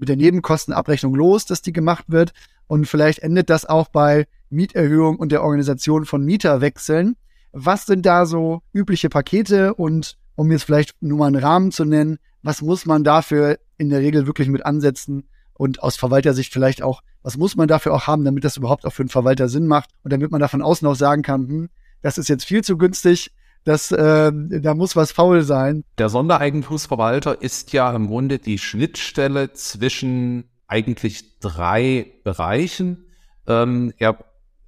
mit 0.00 0.08
der 0.08 0.16
Nebenkostenabrechnung 0.16 1.14
los, 1.14 1.46
dass 1.46 1.62
die 1.62 1.72
gemacht 1.72 2.06
wird. 2.08 2.32
Und 2.66 2.86
vielleicht 2.86 3.20
endet 3.20 3.48
das 3.48 3.64
auch 3.64 3.88
bei 3.88 4.26
Mieterhöhung 4.50 5.16
und 5.16 5.30
der 5.30 5.44
Organisation 5.44 6.04
von 6.04 6.24
Mieterwechseln. 6.24 7.14
Was 7.52 7.86
sind 7.86 8.04
da 8.04 8.26
so 8.26 8.62
übliche 8.72 9.08
Pakete 9.08 9.74
und 9.74 10.18
um 10.34 10.50
jetzt 10.50 10.64
vielleicht 10.64 11.00
nur 11.00 11.18
mal 11.18 11.26
einen 11.26 11.36
Rahmen 11.36 11.70
zu 11.70 11.84
nennen, 11.84 12.18
was 12.42 12.60
muss 12.60 12.86
man 12.86 13.04
dafür 13.04 13.58
in 13.78 13.90
der 13.90 14.00
Regel 14.00 14.26
wirklich 14.26 14.48
mit 14.48 14.66
ansetzen 14.66 15.28
und 15.62 15.80
aus 15.80 15.94
Verwaltersicht 15.94 16.52
vielleicht 16.52 16.82
auch, 16.82 17.02
was 17.22 17.36
muss 17.36 17.54
man 17.54 17.68
dafür 17.68 17.94
auch 17.94 18.08
haben, 18.08 18.24
damit 18.24 18.42
das 18.42 18.56
überhaupt 18.56 18.84
auch 18.84 18.92
für 18.92 19.04
einen 19.04 19.10
Verwalter 19.10 19.48
Sinn 19.48 19.68
macht 19.68 19.90
und 20.02 20.12
damit 20.12 20.32
man 20.32 20.40
da 20.40 20.48
von 20.48 20.60
außen 20.60 20.88
auch 20.88 20.96
sagen 20.96 21.22
kann, 21.22 21.46
hm, 21.46 21.68
das 22.02 22.18
ist 22.18 22.28
jetzt 22.28 22.44
viel 22.44 22.64
zu 22.64 22.76
günstig, 22.76 23.30
das, 23.62 23.92
äh, 23.92 24.32
da 24.32 24.74
muss 24.74 24.96
was 24.96 25.12
faul 25.12 25.42
sein. 25.42 25.84
Der 25.98 26.08
Sondereigentumsverwalter 26.08 27.40
ist 27.40 27.72
ja 27.72 27.94
im 27.94 28.08
Grunde 28.08 28.40
die 28.40 28.58
Schnittstelle 28.58 29.52
zwischen 29.52 30.50
eigentlich 30.66 31.38
drei 31.38 32.12
Bereichen. 32.24 33.04
Ähm, 33.46 33.92
er 33.98 34.18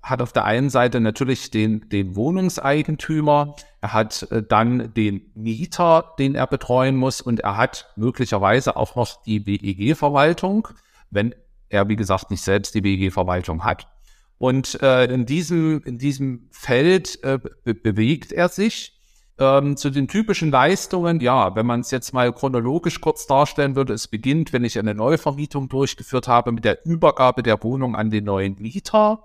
hat 0.04 0.20
auf 0.20 0.32
der 0.32 0.44
einen 0.44 0.70
Seite 0.70 1.00
natürlich 1.00 1.50
den, 1.50 1.88
den 1.88 2.14
Wohnungseigentümer, 2.14 3.56
er 3.80 3.92
hat 3.92 4.22
äh, 4.30 4.42
dann 4.42 4.92
den 4.94 5.32
Mieter, 5.34 6.14
den 6.18 6.34
er 6.34 6.46
betreuen 6.46 6.94
muss 6.94 7.20
und 7.20 7.40
er 7.40 7.56
hat 7.56 7.92
möglicherweise 7.96 8.76
auch 8.76 8.94
noch 8.96 9.22
die 9.22 9.46
WEG-Verwaltung, 9.46 10.68
wenn 11.10 11.34
er, 11.70 11.88
wie 11.88 11.96
gesagt, 11.96 12.30
nicht 12.30 12.42
selbst 12.42 12.74
die 12.74 12.84
WEG-Verwaltung 12.84 13.64
hat. 13.64 13.88
Und 14.36 14.80
äh, 14.82 15.06
in, 15.06 15.24
diesem, 15.24 15.82
in 15.84 15.96
diesem 15.96 16.48
Feld 16.50 17.22
äh, 17.24 17.38
be 17.64 17.74
bewegt 17.74 18.32
er 18.32 18.48
sich. 18.48 18.90
Ähm, 19.36 19.76
zu 19.76 19.90
den 19.90 20.06
typischen 20.06 20.52
Leistungen, 20.52 21.18
ja, 21.18 21.56
wenn 21.56 21.66
man 21.66 21.80
es 21.80 21.90
jetzt 21.90 22.12
mal 22.12 22.32
chronologisch 22.32 23.00
kurz 23.00 23.26
darstellen 23.26 23.74
würde, 23.74 23.92
es 23.92 24.06
beginnt, 24.06 24.52
wenn 24.52 24.62
ich 24.62 24.78
eine 24.78 24.94
Neuvermietung 24.94 25.68
durchgeführt 25.68 26.28
habe, 26.28 26.52
mit 26.52 26.64
der 26.64 26.86
Übergabe 26.86 27.42
der 27.42 27.60
Wohnung 27.64 27.96
an 27.96 28.10
den 28.10 28.24
neuen 28.24 28.54
Mieter. 28.60 29.24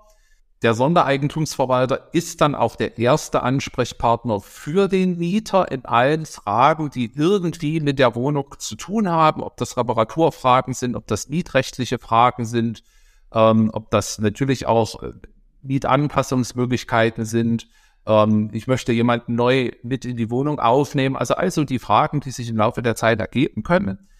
Der 0.62 0.74
Sondereigentumsverwalter 0.74 2.08
ist 2.12 2.42
dann 2.42 2.54
auch 2.54 2.76
der 2.76 2.98
erste 2.98 3.42
Ansprechpartner 3.42 4.40
für 4.40 4.88
den 4.88 5.16
Mieter 5.16 5.70
in 5.72 5.86
allen 5.86 6.26
Fragen, 6.26 6.90
die 6.90 7.10
irgendwie 7.16 7.80
mit 7.80 7.98
der 7.98 8.14
Wohnung 8.14 8.54
zu 8.58 8.76
tun 8.76 9.08
haben, 9.08 9.42
ob 9.42 9.56
das 9.56 9.78
Reparaturfragen 9.78 10.74
sind, 10.74 10.96
ob 10.96 11.06
das 11.06 11.30
mietrechtliche 11.30 11.98
Fragen 11.98 12.44
sind, 12.44 12.82
ähm, 13.32 13.70
ob 13.72 13.90
das 13.90 14.18
natürlich 14.18 14.66
auch 14.66 15.02
äh, 15.02 15.12
Mietanpassungsmöglichkeiten 15.62 17.24
sind. 17.24 17.66
Ähm, 18.04 18.50
ich 18.52 18.66
möchte 18.66 18.92
jemanden 18.92 19.36
neu 19.36 19.70
mit 19.82 20.04
in 20.04 20.18
die 20.18 20.30
Wohnung 20.30 20.60
aufnehmen. 20.60 21.16
Also 21.16 21.34
also 21.36 21.64
die 21.64 21.78
Fragen, 21.78 22.20
die 22.20 22.32
sich 22.32 22.50
im 22.50 22.58
Laufe 22.58 22.82
der 22.82 22.96
Zeit 22.96 23.18
ergeben 23.18 23.62
können, 23.62 24.10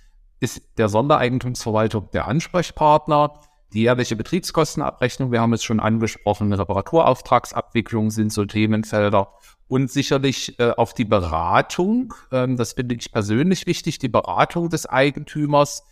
ist 0.41 0.63
der 0.79 0.89
Sondereigentumsverwaltung 0.89 2.09
der 2.15 2.27
Ansprechpartner. 2.27 3.41
Die 3.73 3.83
jährliche 3.83 4.17
Betriebskostenabrechnung, 4.17 5.31
wir 5.31 5.41
haben 5.41 5.53
es 5.53 5.63
schon 5.63 5.81
angesprochen, 5.81 6.53
Reparaturauftragsabwicklung 6.53 8.11
sind 8.11 8.33
so 8.33 8.45
Themenfelder. 8.45 9.33
Und 9.69 9.91
sicherlich 9.91 10.59
äh, 10.59 10.71
auf 10.71 10.95
die 10.95 11.05
Beratung, 11.05 12.15
ähm, 12.33 12.57
das 12.57 12.73
finde 12.73 12.97
ich 12.97 13.13
persönlich 13.13 13.67
wichtig, 13.67 13.99
die 13.99 14.09
Beratung 14.09 14.69
des 14.69 14.87
Eigentümers, 14.87 15.85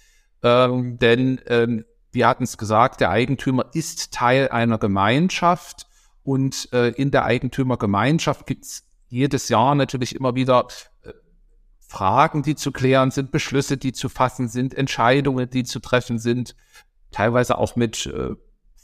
ähm, 0.42 0.98
denn 0.98 1.40
ähm, 1.46 1.84
wir 2.10 2.26
hatten 2.26 2.44
es 2.44 2.58
gesagt, 2.58 3.00
der 3.00 3.10
Eigentümer 3.10 3.66
ist 3.74 4.12
Teil 4.12 4.48
einer 4.48 4.78
Gemeinschaft. 4.78 5.86
Und 6.22 6.72
äh, 6.72 6.88
in 6.88 7.10
der 7.10 7.24
Eigentümergemeinschaft 7.24 8.46
gibt 8.46 8.64
es 8.64 8.84
jedes 9.08 9.48
Jahr 9.48 9.74
natürlich 9.74 10.14
immer 10.14 10.34
wieder 10.34 10.66
äh, 11.02 11.12
Fragen, 11.78 12.42
die 12.42 12.54
zu 12.54 12.70
klären 12.72 13.10
sind, 13.10 13.30
Beschlüsse, 13.30 13.76
die 13.76 13.92
zu 13.92 14.08
fassen 14.08 14.48
sind, 14.48 14.74
Entscheidungen, 14.74 15.48
die 15.48 15.64
zu 15.64 15.80
treffen 15.80 16.18
sind, 16.18 16.54
teilweise 17.10 17.58
auch 17.58 17.76
mit 17.76 18.06
äh, 18.06 18.34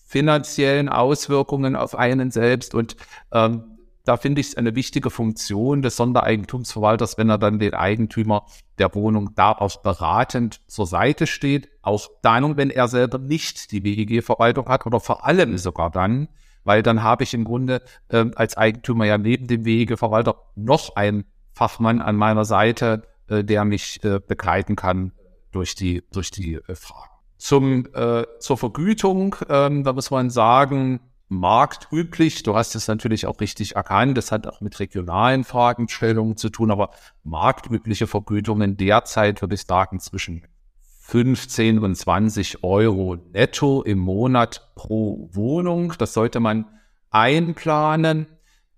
finanziellen 0.06 0.88
Auswirkungen 0.88 1.76
auf 1.76 1.94
einen 1.94 2.30
selbst. 2.30 2.74
Und 2.74 2.96
ähm, 3.32 3.74
da 4.04 4.18
finde 4.18 4.42
ich 4.42 4.48
es 4.48 4.56
eine 4.56 4.74
wichtige 4.74 5.10
Funktion 5.10 5.80
des 5.80 5.96
Sondereigentumsverwalters, 5.96 7.16
wenn 7.16 7.30
er 7.30 7.38
dann 7.38 7.58
den 7.58 7.74
Eigentümer 7.74 8.46
der 8.78 8.94
Wohnung 8.94 9.30
da 9.34 9.52
auch 9.52 9.82
beratend 9.82 10.60
zur 10.68 10.86
Seite 10.86 11.26
steht. 11.26 11.70
Auch 11.80 12.08
dann, 12.22 12.56
wenn 12.56 12.70
er 12.70 12.86
selber 12.88 13.18
nicht 13.18 13.72
die 13.72 13.82
WEG-Verwaltung 13.82 14.68
hat 14.68 14.84
oder 14.84 15.00
vor 15.00 15.24
allem 15.24 15.56
sogar 15.56 15.90
dann, 15.90 16.28
weil 16.64 16.82
dann 16.82 17.02
habe 17.02 17.24
ich 17.24 17.32
im 17.32 17.44
Grunde 17.44 17.82
äh, 18.08 18.26
als 18.36 18.56
Eigentümer 18.56 19.06
ja 19.06 19.16
neben 19.16 19.46
dem 19.46 19.64
WEG-Verwalter 19.64 20.36
noch 20.54 20.96
einen 20.96 21.24
Fachmann 21.52 22.02
an 22.02 22.16
meiner 22.16 22.44
Seite, 22.44 23.02
äh, 23.28 23.42
der 23.42 23.64
mich 23.64 24.04
äh, 24.04 24.20
begleiten 24.20 24.76
kann 24.76 25.12
durch 25.50 25.74
die, 25.74 26.02
durch 26.12 26.30
die 26.30 26.54
äh, 26.54 26.74
Fragen. 26.74 27.13
Zum, 27.36 27.86
äh, 27.94 28.24
zur 28.38 28.56
Vergütung, 28.56 29.36
ähm, 29.48 29.84
da 29.84 29.92
muss 29.92 30.10
man 30.10 30.30
sagen, 30.30 31.00
marktüblich. 31.28 32.42
Du 32.42 32.54
hast 32.54 32.74
es 32.74 32.88
natürlich 32.88 33.26
auch 33.26 33.40
richtig 33.40 33.76
erkannt. 33.76 34.16
Das 34.16 34.32
hat 34.32 34.46
auch 34.46 34.60
mit 34.60 34.78
regionalen 34.78 35.44
Fragestellungen 35.44 36.36
zu 36.36 36.50
tun, 36.50 36.70
aber 36.70 36.90
marktübliche 37.22 38.06
Vergütungen 38.06 38.76
derzeit 38.76 39.40
würde 39.40 39.54
ich 39.54 39.62
sagen 39.62 40.00
zwischen 40.00 40.46
15 41.00 41.80
und 41.80 41.94
20 41.94 42.64
Euro 42.64 43.16
netto 43.32 43.82
im 43.82 43.98
Monat 43.98 44.70
pro 44.74 45.28
Wohnung. 45.32 45.94
Das 45.98 46.14
sollte 46.14 46.40
man 46.40 46.66
einplanen. 47.10 48.26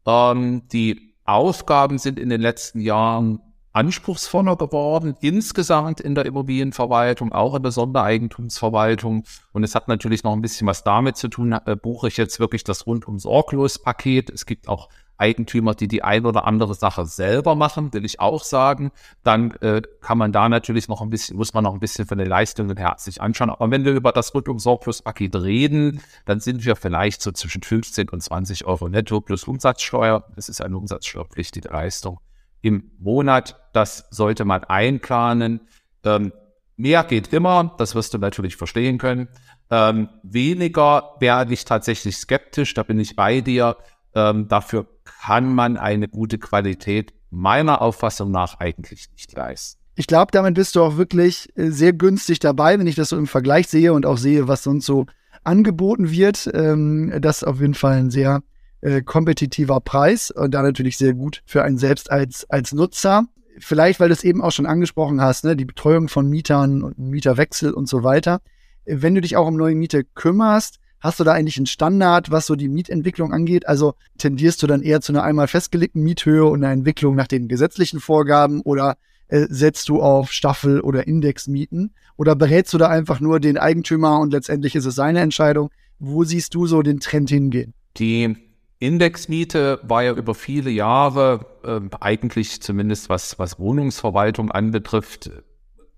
Ähm, 0.07 0.67
die 0.69 1.15
Aufgaben 1.25 1.99
sind 1.99 2.19
in 2.19 2.29
den 2.29 2.41
letzten 2.41 2.81
Jahren 2.81 3.41
anspruchsvoller 3.77 4.57
geworden, 4.57 5.17
insgesamt 5.21 6.01
in 6.01 6.15
der 6.15 6.25
Immobilienverwaltung, 6.25 7.33
auch 7.33 7.55
in 7.55 7.63
der 7.63 7.73
Sondereigentumsverwaltung. 7.73 9.25
Und 9.53 9.65
es 9.65 9.75
hat 9.75 9.87
natürlich 9.87 10.25
noch 10.25 10.33
ein 10.33 10.41
bisschen 10.41 10.67
was 10.67 10.83
damit 10.83 11.19
zu 11.19 11.29
tun, 11.29 11.53
äh, 11.53 11.77
buche 11.77 12.09
ich 12.09 12.17
jetzt 12.17 12.41
wirklich 12.41 12.65
das 12.65 12.87
rundum 12.87 13.19
sorglos 13.19 13.79
Paket. 13.79 14.31
Es 14.31 14.47
gibt 14.47 14.67
auch 14.67 14.89
Eigentümer, 15.19 15.75
die 15.75 15.89
die 15.89 16.03
ein 16.03 16.25
oder 16.25 16.47
andere 16.47 16.75
Sache 16.75 17.05
selber 17.05 17.55
machen, 17.55 17.93
will 17.93 18.07
ich 18.07 18.19
auch 18.19 18.45
sagen. 18.45 18.93
Dann 19.23 19.51
äh, 19.61 19.83
kann 20.01 20.17
man 20.17 20.33
da 20.33 20.49
natürlich 20.49 20.89
noch 20.89 21.03
ein 21.03 21.11
bisschen, 21.11 21.37
muss 21.37 21.53
man 21.53 21.65
noch 21.65 21.75
ein 21.75 21.81
bisschen 21.81 22.07
von 22.07 22.17
den 22.17 22.29
Leistungen 22.29 22.79
her 22.79 22.95
sich 22.97 23.21
anschauen. 23.21 23.51
Aber 23.51 23.71
wenn 23.71 23.85
wir 23.85 23.93
über 23.93 24.13
das 24.13 24.35
rundum 24.35 24.59
sorglos 24.59 25.03
Paket 25.03 25.37
reden, 25.37 26.01
dann 26.25 26.41
sind 26.41 26.65
wir 26.65 26.77
vielleicht 26.77 27.21
so 27.21 27.31
zwischen 27.31 27.63
15 27.63 28.09
und 28.09 28.23
20 28.23 28.65
Euro 28.65 28.89
netto 28.89 29.21
plus 29.21 29.45
Umsatzsteuer. 29.45 30.25
Es 30.35 30.49
ist 30.49 30.63
eine 30.63 30.79
umsatzsteuerpflichtige 30.79 31.69
Leistung 31.69 32.21
im 32.67 32.91
Monat. 32.99 33.57
Das 33.73 34.09
sollte 34.11 34.45
man 34.45 34.65
einplanen. 34.65 35.61
Ähm, 36.05 36.33
mehr 36.77 37.05
geht 37.05 37.33
immer, 37.33 37.75
das 37.79 37.95
wirst 37.95 38.13
du 38.13 38.19
natürlich 38.19 38.57
verstehen 38.57 38.99
können. 38.99 39.29
Ähm, 39.71 40.09
weniger 40.25 41.15
werde 41.21 41.55
ich 41.55 41.65
tatsächlich 41.65 42.17
skeptisch, 42.17 42.75
da 42.75 42.83
bin 42.83 42.99
ich 42.99 43.15
bei 43.15 43.41
dir. 43.41 43.77
Ähm, 44.15 44.49
dafür 44.49 44.87
kann 45.05 45.55
man 45.55 45.77
eine 45.77 46.09
gute 46.09 46.39
Qualität 46.39 47.15
meiner 47.31 47.83
Auffassung 47.83 48.33
nach 48.33 48.59
eigentlich 48.59 49.11
nicht 49.13 49.33
leisten. 49.37 49.81
Ich 49.95 50.09
glaube, 50.09 50.33
damit 50.33 50.55
bist 50.55 50.75
du 50.75 50.83
auch 50.83 50.97
wirklich 50.97 51.49
äh, 51.57 51.71
sehr 51.71 51.93
günstig 51.93 52.41
dabei, 52.41 52.79
wenn 52.79 52.87
ich 52.87 52.97
das 52.97 53.11
so 53.11 53.17
im 53.17 53.29
Vergleich 53.29 53.69
sehe 53.69 53.93
und 53.93 54.07
auch 54.07 54.19
sehe, 54.19 54.49
was 54.49 54.65
sonst 54.65 54.87
so 54.87 55.07
angeboten 55.45 56.11
wird. 56.11 56.51
Ähm, 56.53 57.13
das 57.21 57.39
ist 57.39 57.45
auf 57.45 57.61
jeden 57.61 57.75
Fall 57.75 57.99
ein 57.99 58.11
sehr 58.11 58.43
äh, 58.81 59.03
kompetitiver 59.03 59.81
Preis 59.81 60.31
und 60.31 60.53
da 60.53 60.63
natürlich 60.63 60.97
sehr 60.97 61.15
gut 61.15 61.43
für 61.47 61.63
einen 61.63 61.79
selbst 61.79 62.11
als, 62.11 62.49
als 62.51 62.73
Nutzer. 62.73 63.25
Vielleicht, 63.59 64.01
weil 64.01 64.09
du 64.09 64.15
es 64.15 64.25
eben 64.25 64.43
auch 64.43 64.53
schon 64.53 64.67
angesprochen 64.67 65.21
hast, 65.21 65.45
ne, 65.45 65.57
die 65.57 65.65
Betreuung 65.65 66.09
von 66.09 66.29
Mietern 66.29 66.83
und 66.83 66.99
Mieterwechsel 66.99 67.73
und 67.73 67.89
so 67.89 68.03
weiter. 68.03 68.41
Wenn 68.85 69.15
du 69.15 69.21
dich 69.21 69.37
auch 69.37 69.47
um 69.47 69.57
neue 69.57 69.75
Miete 69.75 70.05
kümmerst, 70.05 70.79
hast 71.01 71.21
du 71.21 71.25
da 71.25 71.33
eigentlich 71.33 71.57
einen 71.57 71.67
Standard, 71.67 72.31
was 72.31 72.47
so 72.47 72.55
die 72.55 72.69
Mietentwicklung 72.69 73.33
angeht? 73.33 73.67
Also 73.67 73.95
tendierst 74.19 74.63
du 74.63 74.67
dann 74.67 74.83
eher 74.83 75.01
zu 75.01 75.13
einer 75.13 75.23
einmal 75.23 75.49
festgelegten 75.49 76.03
Miethöhe 76.03 76.45
und 76.45 76.63
einer 76.63 76.73
Entwicklung 76.73 77.15
nach 77.15 77.29
den 77.29 77.49
gesetzlichen 77.49 78.01
Vorgaben 78.01 78.61
oder 78.61 78.97
äh, 79.29 79.47
setzt 79.49 79.89
du 79.89 80.01
auf 80.01 80.33
Staffel- 80.33 80.81
oder 80.81 81.07
Indexmieten? 81.07 81.95
Oder 82.17 82.37
berätst 82.37 82.73
du 82.75 82.79
da 82.79 82.89
einfach 82.89 83.21
nur 83.21 83.41
den 83.41 83.59
Eigentümer 83.59 84.21
und 84.21 84.33
letztendlich 84.33 84.75
ist 84.75 84.87
es 84.87 84.95
seine 84.95 85.21
Entscheidung? 85.21 85.71
Wo 85.99 86.25
siehst 86.25 86.55
du 86.55 86.67
so 86.67 86.83
den 86.83 87.01
Trend 87.01 87.31
hingehen? 87.31 87.75
Die 87.97 88.37
Indexmiete 88.79 89.81
war 89.83 90.03
ja 90.03 90.13
über 90.13 90.35
viele 90.35 90.71
Jahre 90.71 91.47
äh, 91.65 91.81
eigentlich 92.01 92.61
zumindest 92.61 93.09
was, 93.09 93.39
was 93.39 93.59
Wohnungsverwaltung 93.59 94.51
anbetrifft, 94.51 95.31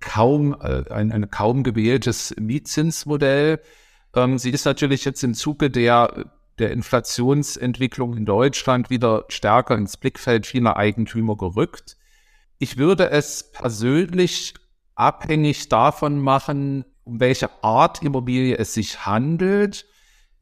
kaum 0.01 0.57
äh, 0.61 0.85
ein, 0.91 1.11
ein 1.11 1.31
kaum 1.31 1.65
gewähltes 1.65 2.35
Mietzinsmodell. 2.39 3.61
Ähm, 4.15 4.39
sie 4.39 4.51
ist 4.51 4.65
natürlich 4.65 5.05
jetzt 5.05 5.25
im 5.25 5.35
Zuge 5.35 5.71
der, 5.71 6.31
der 6.61 6.71
Inflationsentwicklung 6.71 8.17
in 8.17 8.25
Deutschland 8.25 8.91
wieder 8.91 9.25
stärker 9.29 9.77
ins 9.77 9.97
Blickfeld 9.97 10.47
vieler 10.47 10.77
Eigentümer 10.77 11.37
gerückt. 11.37 11.97
Ich 12.59 12.77
würde 12.77 13.11
es 13.11 13.51
persönlich 13.51 14.55
abhängig 14.95 15.69
davon 15.69 16.21
machen, 16.21 16.85
um 17.03 17.19
welche 17.19 17.51
Art 17.65 18.03
Immobilie 18.03 18.57
es 18.57 18.75
sich 18.75 19.05
handelt 19.05 19.85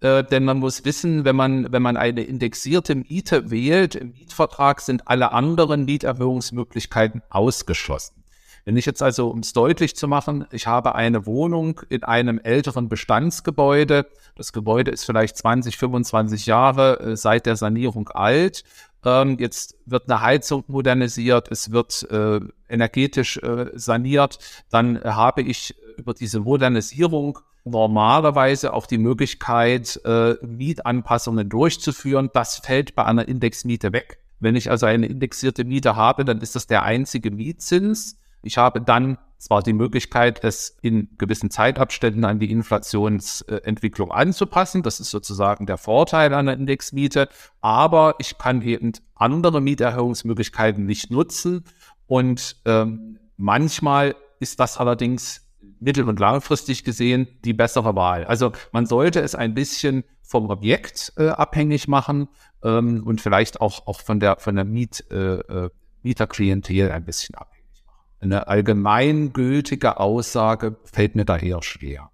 äh, 0.00 0.24
denn 0.24 0.44
man 0.44 0.58
muss 0.58 0.84
wissen, 0.84 1.24
wenn 1.24 1.36
man, 1.36 1.72
wenn 1.72 1.82
man 1.82 1.96
eine 1.96 2.22
indexierte 2.22 2.94
Miete 2.94 3.50
wählt, 3.50 3.94
im 3.94 4.12
Mietvertrag 4.12 4.80
sind 4.80 5.08
alle 5.08 5.32
anderen 5.32 5.84
Mieterhöhungsmöglichkeiten 5.84 7.22
ausgeschlossen. 7.30 8.24
Wenn 8.66 8.76
ich 8.76 8.84
jetzt 8.84 9.00
also, 9.00 9.28
um 9.30 9.38
es 9.38 9.52
deutlich 9.52 9.94
zu 9.94 10.08
machen, 10.08 10.44
ich 10.50 10.66
habe 10.66 10.96
eine 10.96 11.24
Wohnung 11.24 11.80
in 11.88 12.02
einem 12.02 12.40
älteren 12.42 12.88
Bestandsgebäude, 12.88 14.06
das 14.34 14.52
Gebäude 14.52 14.90
ist 14.90 15.04
vielleicht 15.04 15.36
20, 15.36 15.76
25 15.76 16.46
Jahre 16.46 16.98
äh, 16.98 17.16
seit 17.16 17.46
der 17.46 17.54
Sanierung 17.54 18.08
alt. 18.08 18.64
Ähm, 19.04 19.36
jetzt 19.38 19.76
wird 19.86 20.10
eine 20.10 20.20
Heizung 20.20 20.64
modernisiert, 20.66 21.48
es 21.52 21.70
wird 21.70 22.10
äh, 22.10 22.40
energetisch 22.68 23.36
äh, 23.36 23.70
saniert, 23.74 24.40
dann 24.68 25.00
habe 25.02 25.42
ich 25.42 25.76
über 25.96 26.12
diese 26.12 26.40
Modernisierung 26.40 27.38
normalerweise 27.66 28.72
auch 28.72 28.86
die 28.86 28.98
Möglichkeit, 28.98 30.00
äh, 30.04 30.34
Mietanpassungen 30.40 31.48
durchzuführen. 31.48 32.30
Das 32.32 32.58
fällt 32.58 32.94
bei 32.94 33.04
einer 33.04 33.26
Indexmiete 33.26 33.92
weg. 33.92 34.20
Wenn 34.38 34.54
ich 34.54 34.70
also 34.70 34.86
eine 34.86 35.06
indexierte 35.06 35.64
Miete 35.64 35.96
habe, 35.96 36.24
dann 36.24 36.40
ist 36.40 36.54
das 36.54 36.66
der 36.66 36.84
einzige 36.84 37.30
Mietzins. 37.30 38.20
Ich 38.42 38.56
habe 38.56 38.80
dann 38.80 39.18
zwar 39.38 39.62
die 39.62 39.72
Möglichkeit, 39.72 40.44
es 40.44 40.78
in 40.80 41.08
gewissen 41.18 41.50
Zeitabständen 41.50 42.24
an 42.24 42.38
die 42.38 42.50
Inflationsentwicklung 42.50 44.12
anzupassen. 44.12 44.82
Das 44.82 45.00
ist 45.00 45.10
sozusagen 45.10 45.66
der 45.66 45.76
Vorteil 45.76 46.32
einer 46.34 46.52
Indexmiete. 46.52 47.28
Aber 47.60 48.14
ich 48.18 48.38
kann 48.38 48.62
eben 48.62 48.92
andere 49.14 49.60
Mieterhöhungsmöglichkeiten 49.60 50.86
nicht 50.86 51.10
nutzen. 51.10 51.64
Und 52.06 52.56
ähm, 52.64 53.18
manchmal 53.36 54.14
ist 54.38 54.60
das 54.60 54.78
allerdings 54.78 55.45
mittel- 55.80 56.08
und 56.08 56.20
langfristig 56.20 56.84
gesehen 56.84 57.26
die 57.44 57.52
bessere 57.52 57.94
Wahl. 57.94 58.24
Also 58.24 58.52
man 58.72 58.86
sollte 58.86 59.20
es 59.20 59.34
ein 59.34 59.54
bisschen 59.54 60.04
vom 60.22 60.50
Objekt 60.50 61.12
äh, 61.16 61.28
abhängig 61.28 61.88
machen 61.88 62.28
ähm, 62.62 63.02
und 63.04 63.20
vielleicht 63.20 63.60
auch, 63.60 63.86
auch 63.86 64.00
von 64.00 64.20
der, 64.20 64.36
von 64.38 64.56
der 64.56 64.64
Miet, 64.64 65.04
äh, 65.10 65.36
äh 65.38 65.70
Mieterklientel 66.02 66.92
ein 66.92 67.04
bisschen 67.04 67.34
abhängig 67.34 67.82
machen. 67.84 68.04
Eine 68.20 68.46
allgemeingültige 68.46 69.98
Aussage 69.98 70.76
fällt 70.84 71.16
mir 71.16 71.24
da 71.24 71.36
eher 71.36 71.62
schwer. 71.62 72.10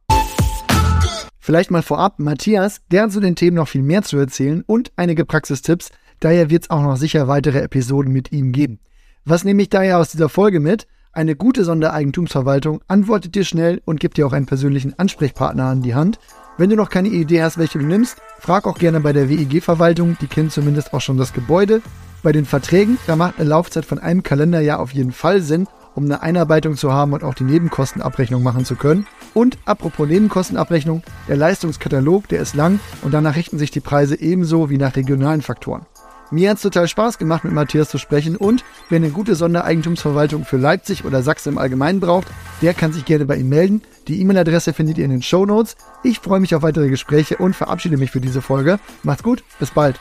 Vielleicht 1.38 1.70
mal 1.70 1.82
vorab, 1.82 2.18
Matthias, 2.18 2.80
der 2.90 3.02
hat 3.02 3.12
zu 3.12 3.20
den 3.20 3.34
Themen 3.34 3.56
noch 3.56 3.68
viel 3.68 3.82
mehr 3.82 4.02
zu 4.02 4.16
erzählen 4.16 4.62
und 4.66 4.92
einige 4.96 5.24
Praxistipps. 5.24 5.90
Daher 6.20 6.50
wird 6.50 6.64
es 6.64 6.70
auch 6.70 6.82
noch 6.82 6.96
sicher 6.96 7.26
weitere 7.26 7.58
Episoden 7.58 8.12
mit 8.12 8.30
ihm 8.30 8.52
geben. 8.52 8.78
Was 9.24 9.44
nehme 9.44 9.62
ich 9.62 9.68
daher 9.68 9.98
aus 9.98 10.12
dieser 10.12 10.28
Folge 10.28 10.60
mit? 10.60 10.86
Eine 11.14 11.36
gute 11.36 11.64
Sondereigentumsverwaltung 11.64 12.80
antwortet 12.88 13.34
dir 13.34 13.44
schnell 13.44 13.82
und 13.84 14.00
gibt 14.00 14.16
dir 14.16 14.26
auch 14.26 14.32
einen 14.32 14.46
persönlichen 14.46 14.98
Ansprechpartner 14.98 15.64
an 15.64 15.82
die 15.82 15.94
Hand. 15.94 16.18
Wenn 16.56 16.70
du 16.70 16.76
noch 16.76 16.88
keine 16.88 17.10
Idee 17.10 17.42
hast, 17.42 17.58
welche 17.58 17.78
du 17.78 17.84
nimmst, 17.84 18.16
frag 18.38 18.66
auch 18.66 18.78
gerne 18.78 18.98
bei 19.00 19.12
der 19.12 19.28
WEG-Verwaltung, 19.28 20.16
die 20.22 20.26
kennen 20.26 20.48
zumindest 20.48 20.94
auch 20.94 21.02
schon 21.02 21.18
das 21.18 21.34
Gebäude. 21.34 21.82
Bei 22.22 22.32
den 22.32 22.46
Verträgen, 22.46 22.96
da 23.06 23.14
macht 23.14 23.38
eine 23.38 23.46
Laufzeit 23.50 23.84
von 23.84 23.98
einem 23.98 24.22
Kalenderjahr 24.22 24.80
auf 24.80 24.94
jeden 24.94 25.12
Fall 25.12 25.42
Sinn, 25.42 25.66
um 25.94 26.04
eine 26.04 26.22
Einarbeitung 26.22 26.76
zu 26.76 26.94
haben 26.94 27.12
und 27.12 27.24
auch 27.24 27.34
die 27.34 27.44
Nebenkostenabrechnung 27.44 28.42
machen 28.42 28.64
zu 28.64 28.76
können. 28.76 29.06
Und 29.34 29.58
apropos 29.66 30.08
Nebenkostenabrechnung, 30.08 31.02
der 31.28 31.36
Leistungskatalog, 31.36 32.26
der 32.28 32.40
ist 32.40 32.54
lang 32.54 32.80
und 33.02 33.12
danach 33.12 33.36
richten 33.36 33.58
sich 33.58 33.70
die 33.70 33.80
Preise 33.80 34.18
ebenso 34.18 34.70
wie 34.70 34.78
nach 34.78 34.96
regionalen 34.96 35.42
Faktoren. 35.42 35.84
Mir 36.32 36.48
hat 36.48 36.56
es 36.56 36.62
total 36.62 36.88
Spaß 36.88 37.18
gemacht, 37.18 37.44
mit 37.44 37.52
Matthias 37.52 37.90
zu 37.90 37.98
sprechen 37.98 38.36
und 38.36 38.64
wer 38.88 38.96
eine 38.96 39.10
gute 39.10 39.34
Sondereigentumsverwaltung 39.34 40.46
für 40.46 40.56
Leipzig 40.56 41.04
oder 41.04 41.22
Sachsen 41.22 41.52
im 41.52 41.58
Allgemeinen 41.58 42.00
braucht, 42.00 42.26
der 42.62 42.72
kann 42.72 42.90
sich 42.90 43.04
gerne 43.04 43.26
bei 43.26 43.36
ihm 43.36 43.50
melden. 43.50 43.82
Die 44.08 44.18
E-Mail-Adresse 44.18 44.72
findet 44.72 44.96
ihr 44.96 45.04
in 45.04 45.10
den 45.10 45.20
Show 45.20 45.44
Notes. 45.44 45.76
Ich 46.02 46.20
freue 46.20 46.40
mich 46.40 46.54
auf 46.54 46.62
weitere 46.62 46.88
Gespräche 46.88 47.36
und 47.36 47.54
verabschiede 47.54 47.98
mich 47.98 48.10
für 48.10 48.22
diese 48.22 48.40
Folge. 48.40 48.80
Macht's 49.02 49.22
gut, 49.22 49.44
bis 49.58 49.72
bald. 49.72 50.00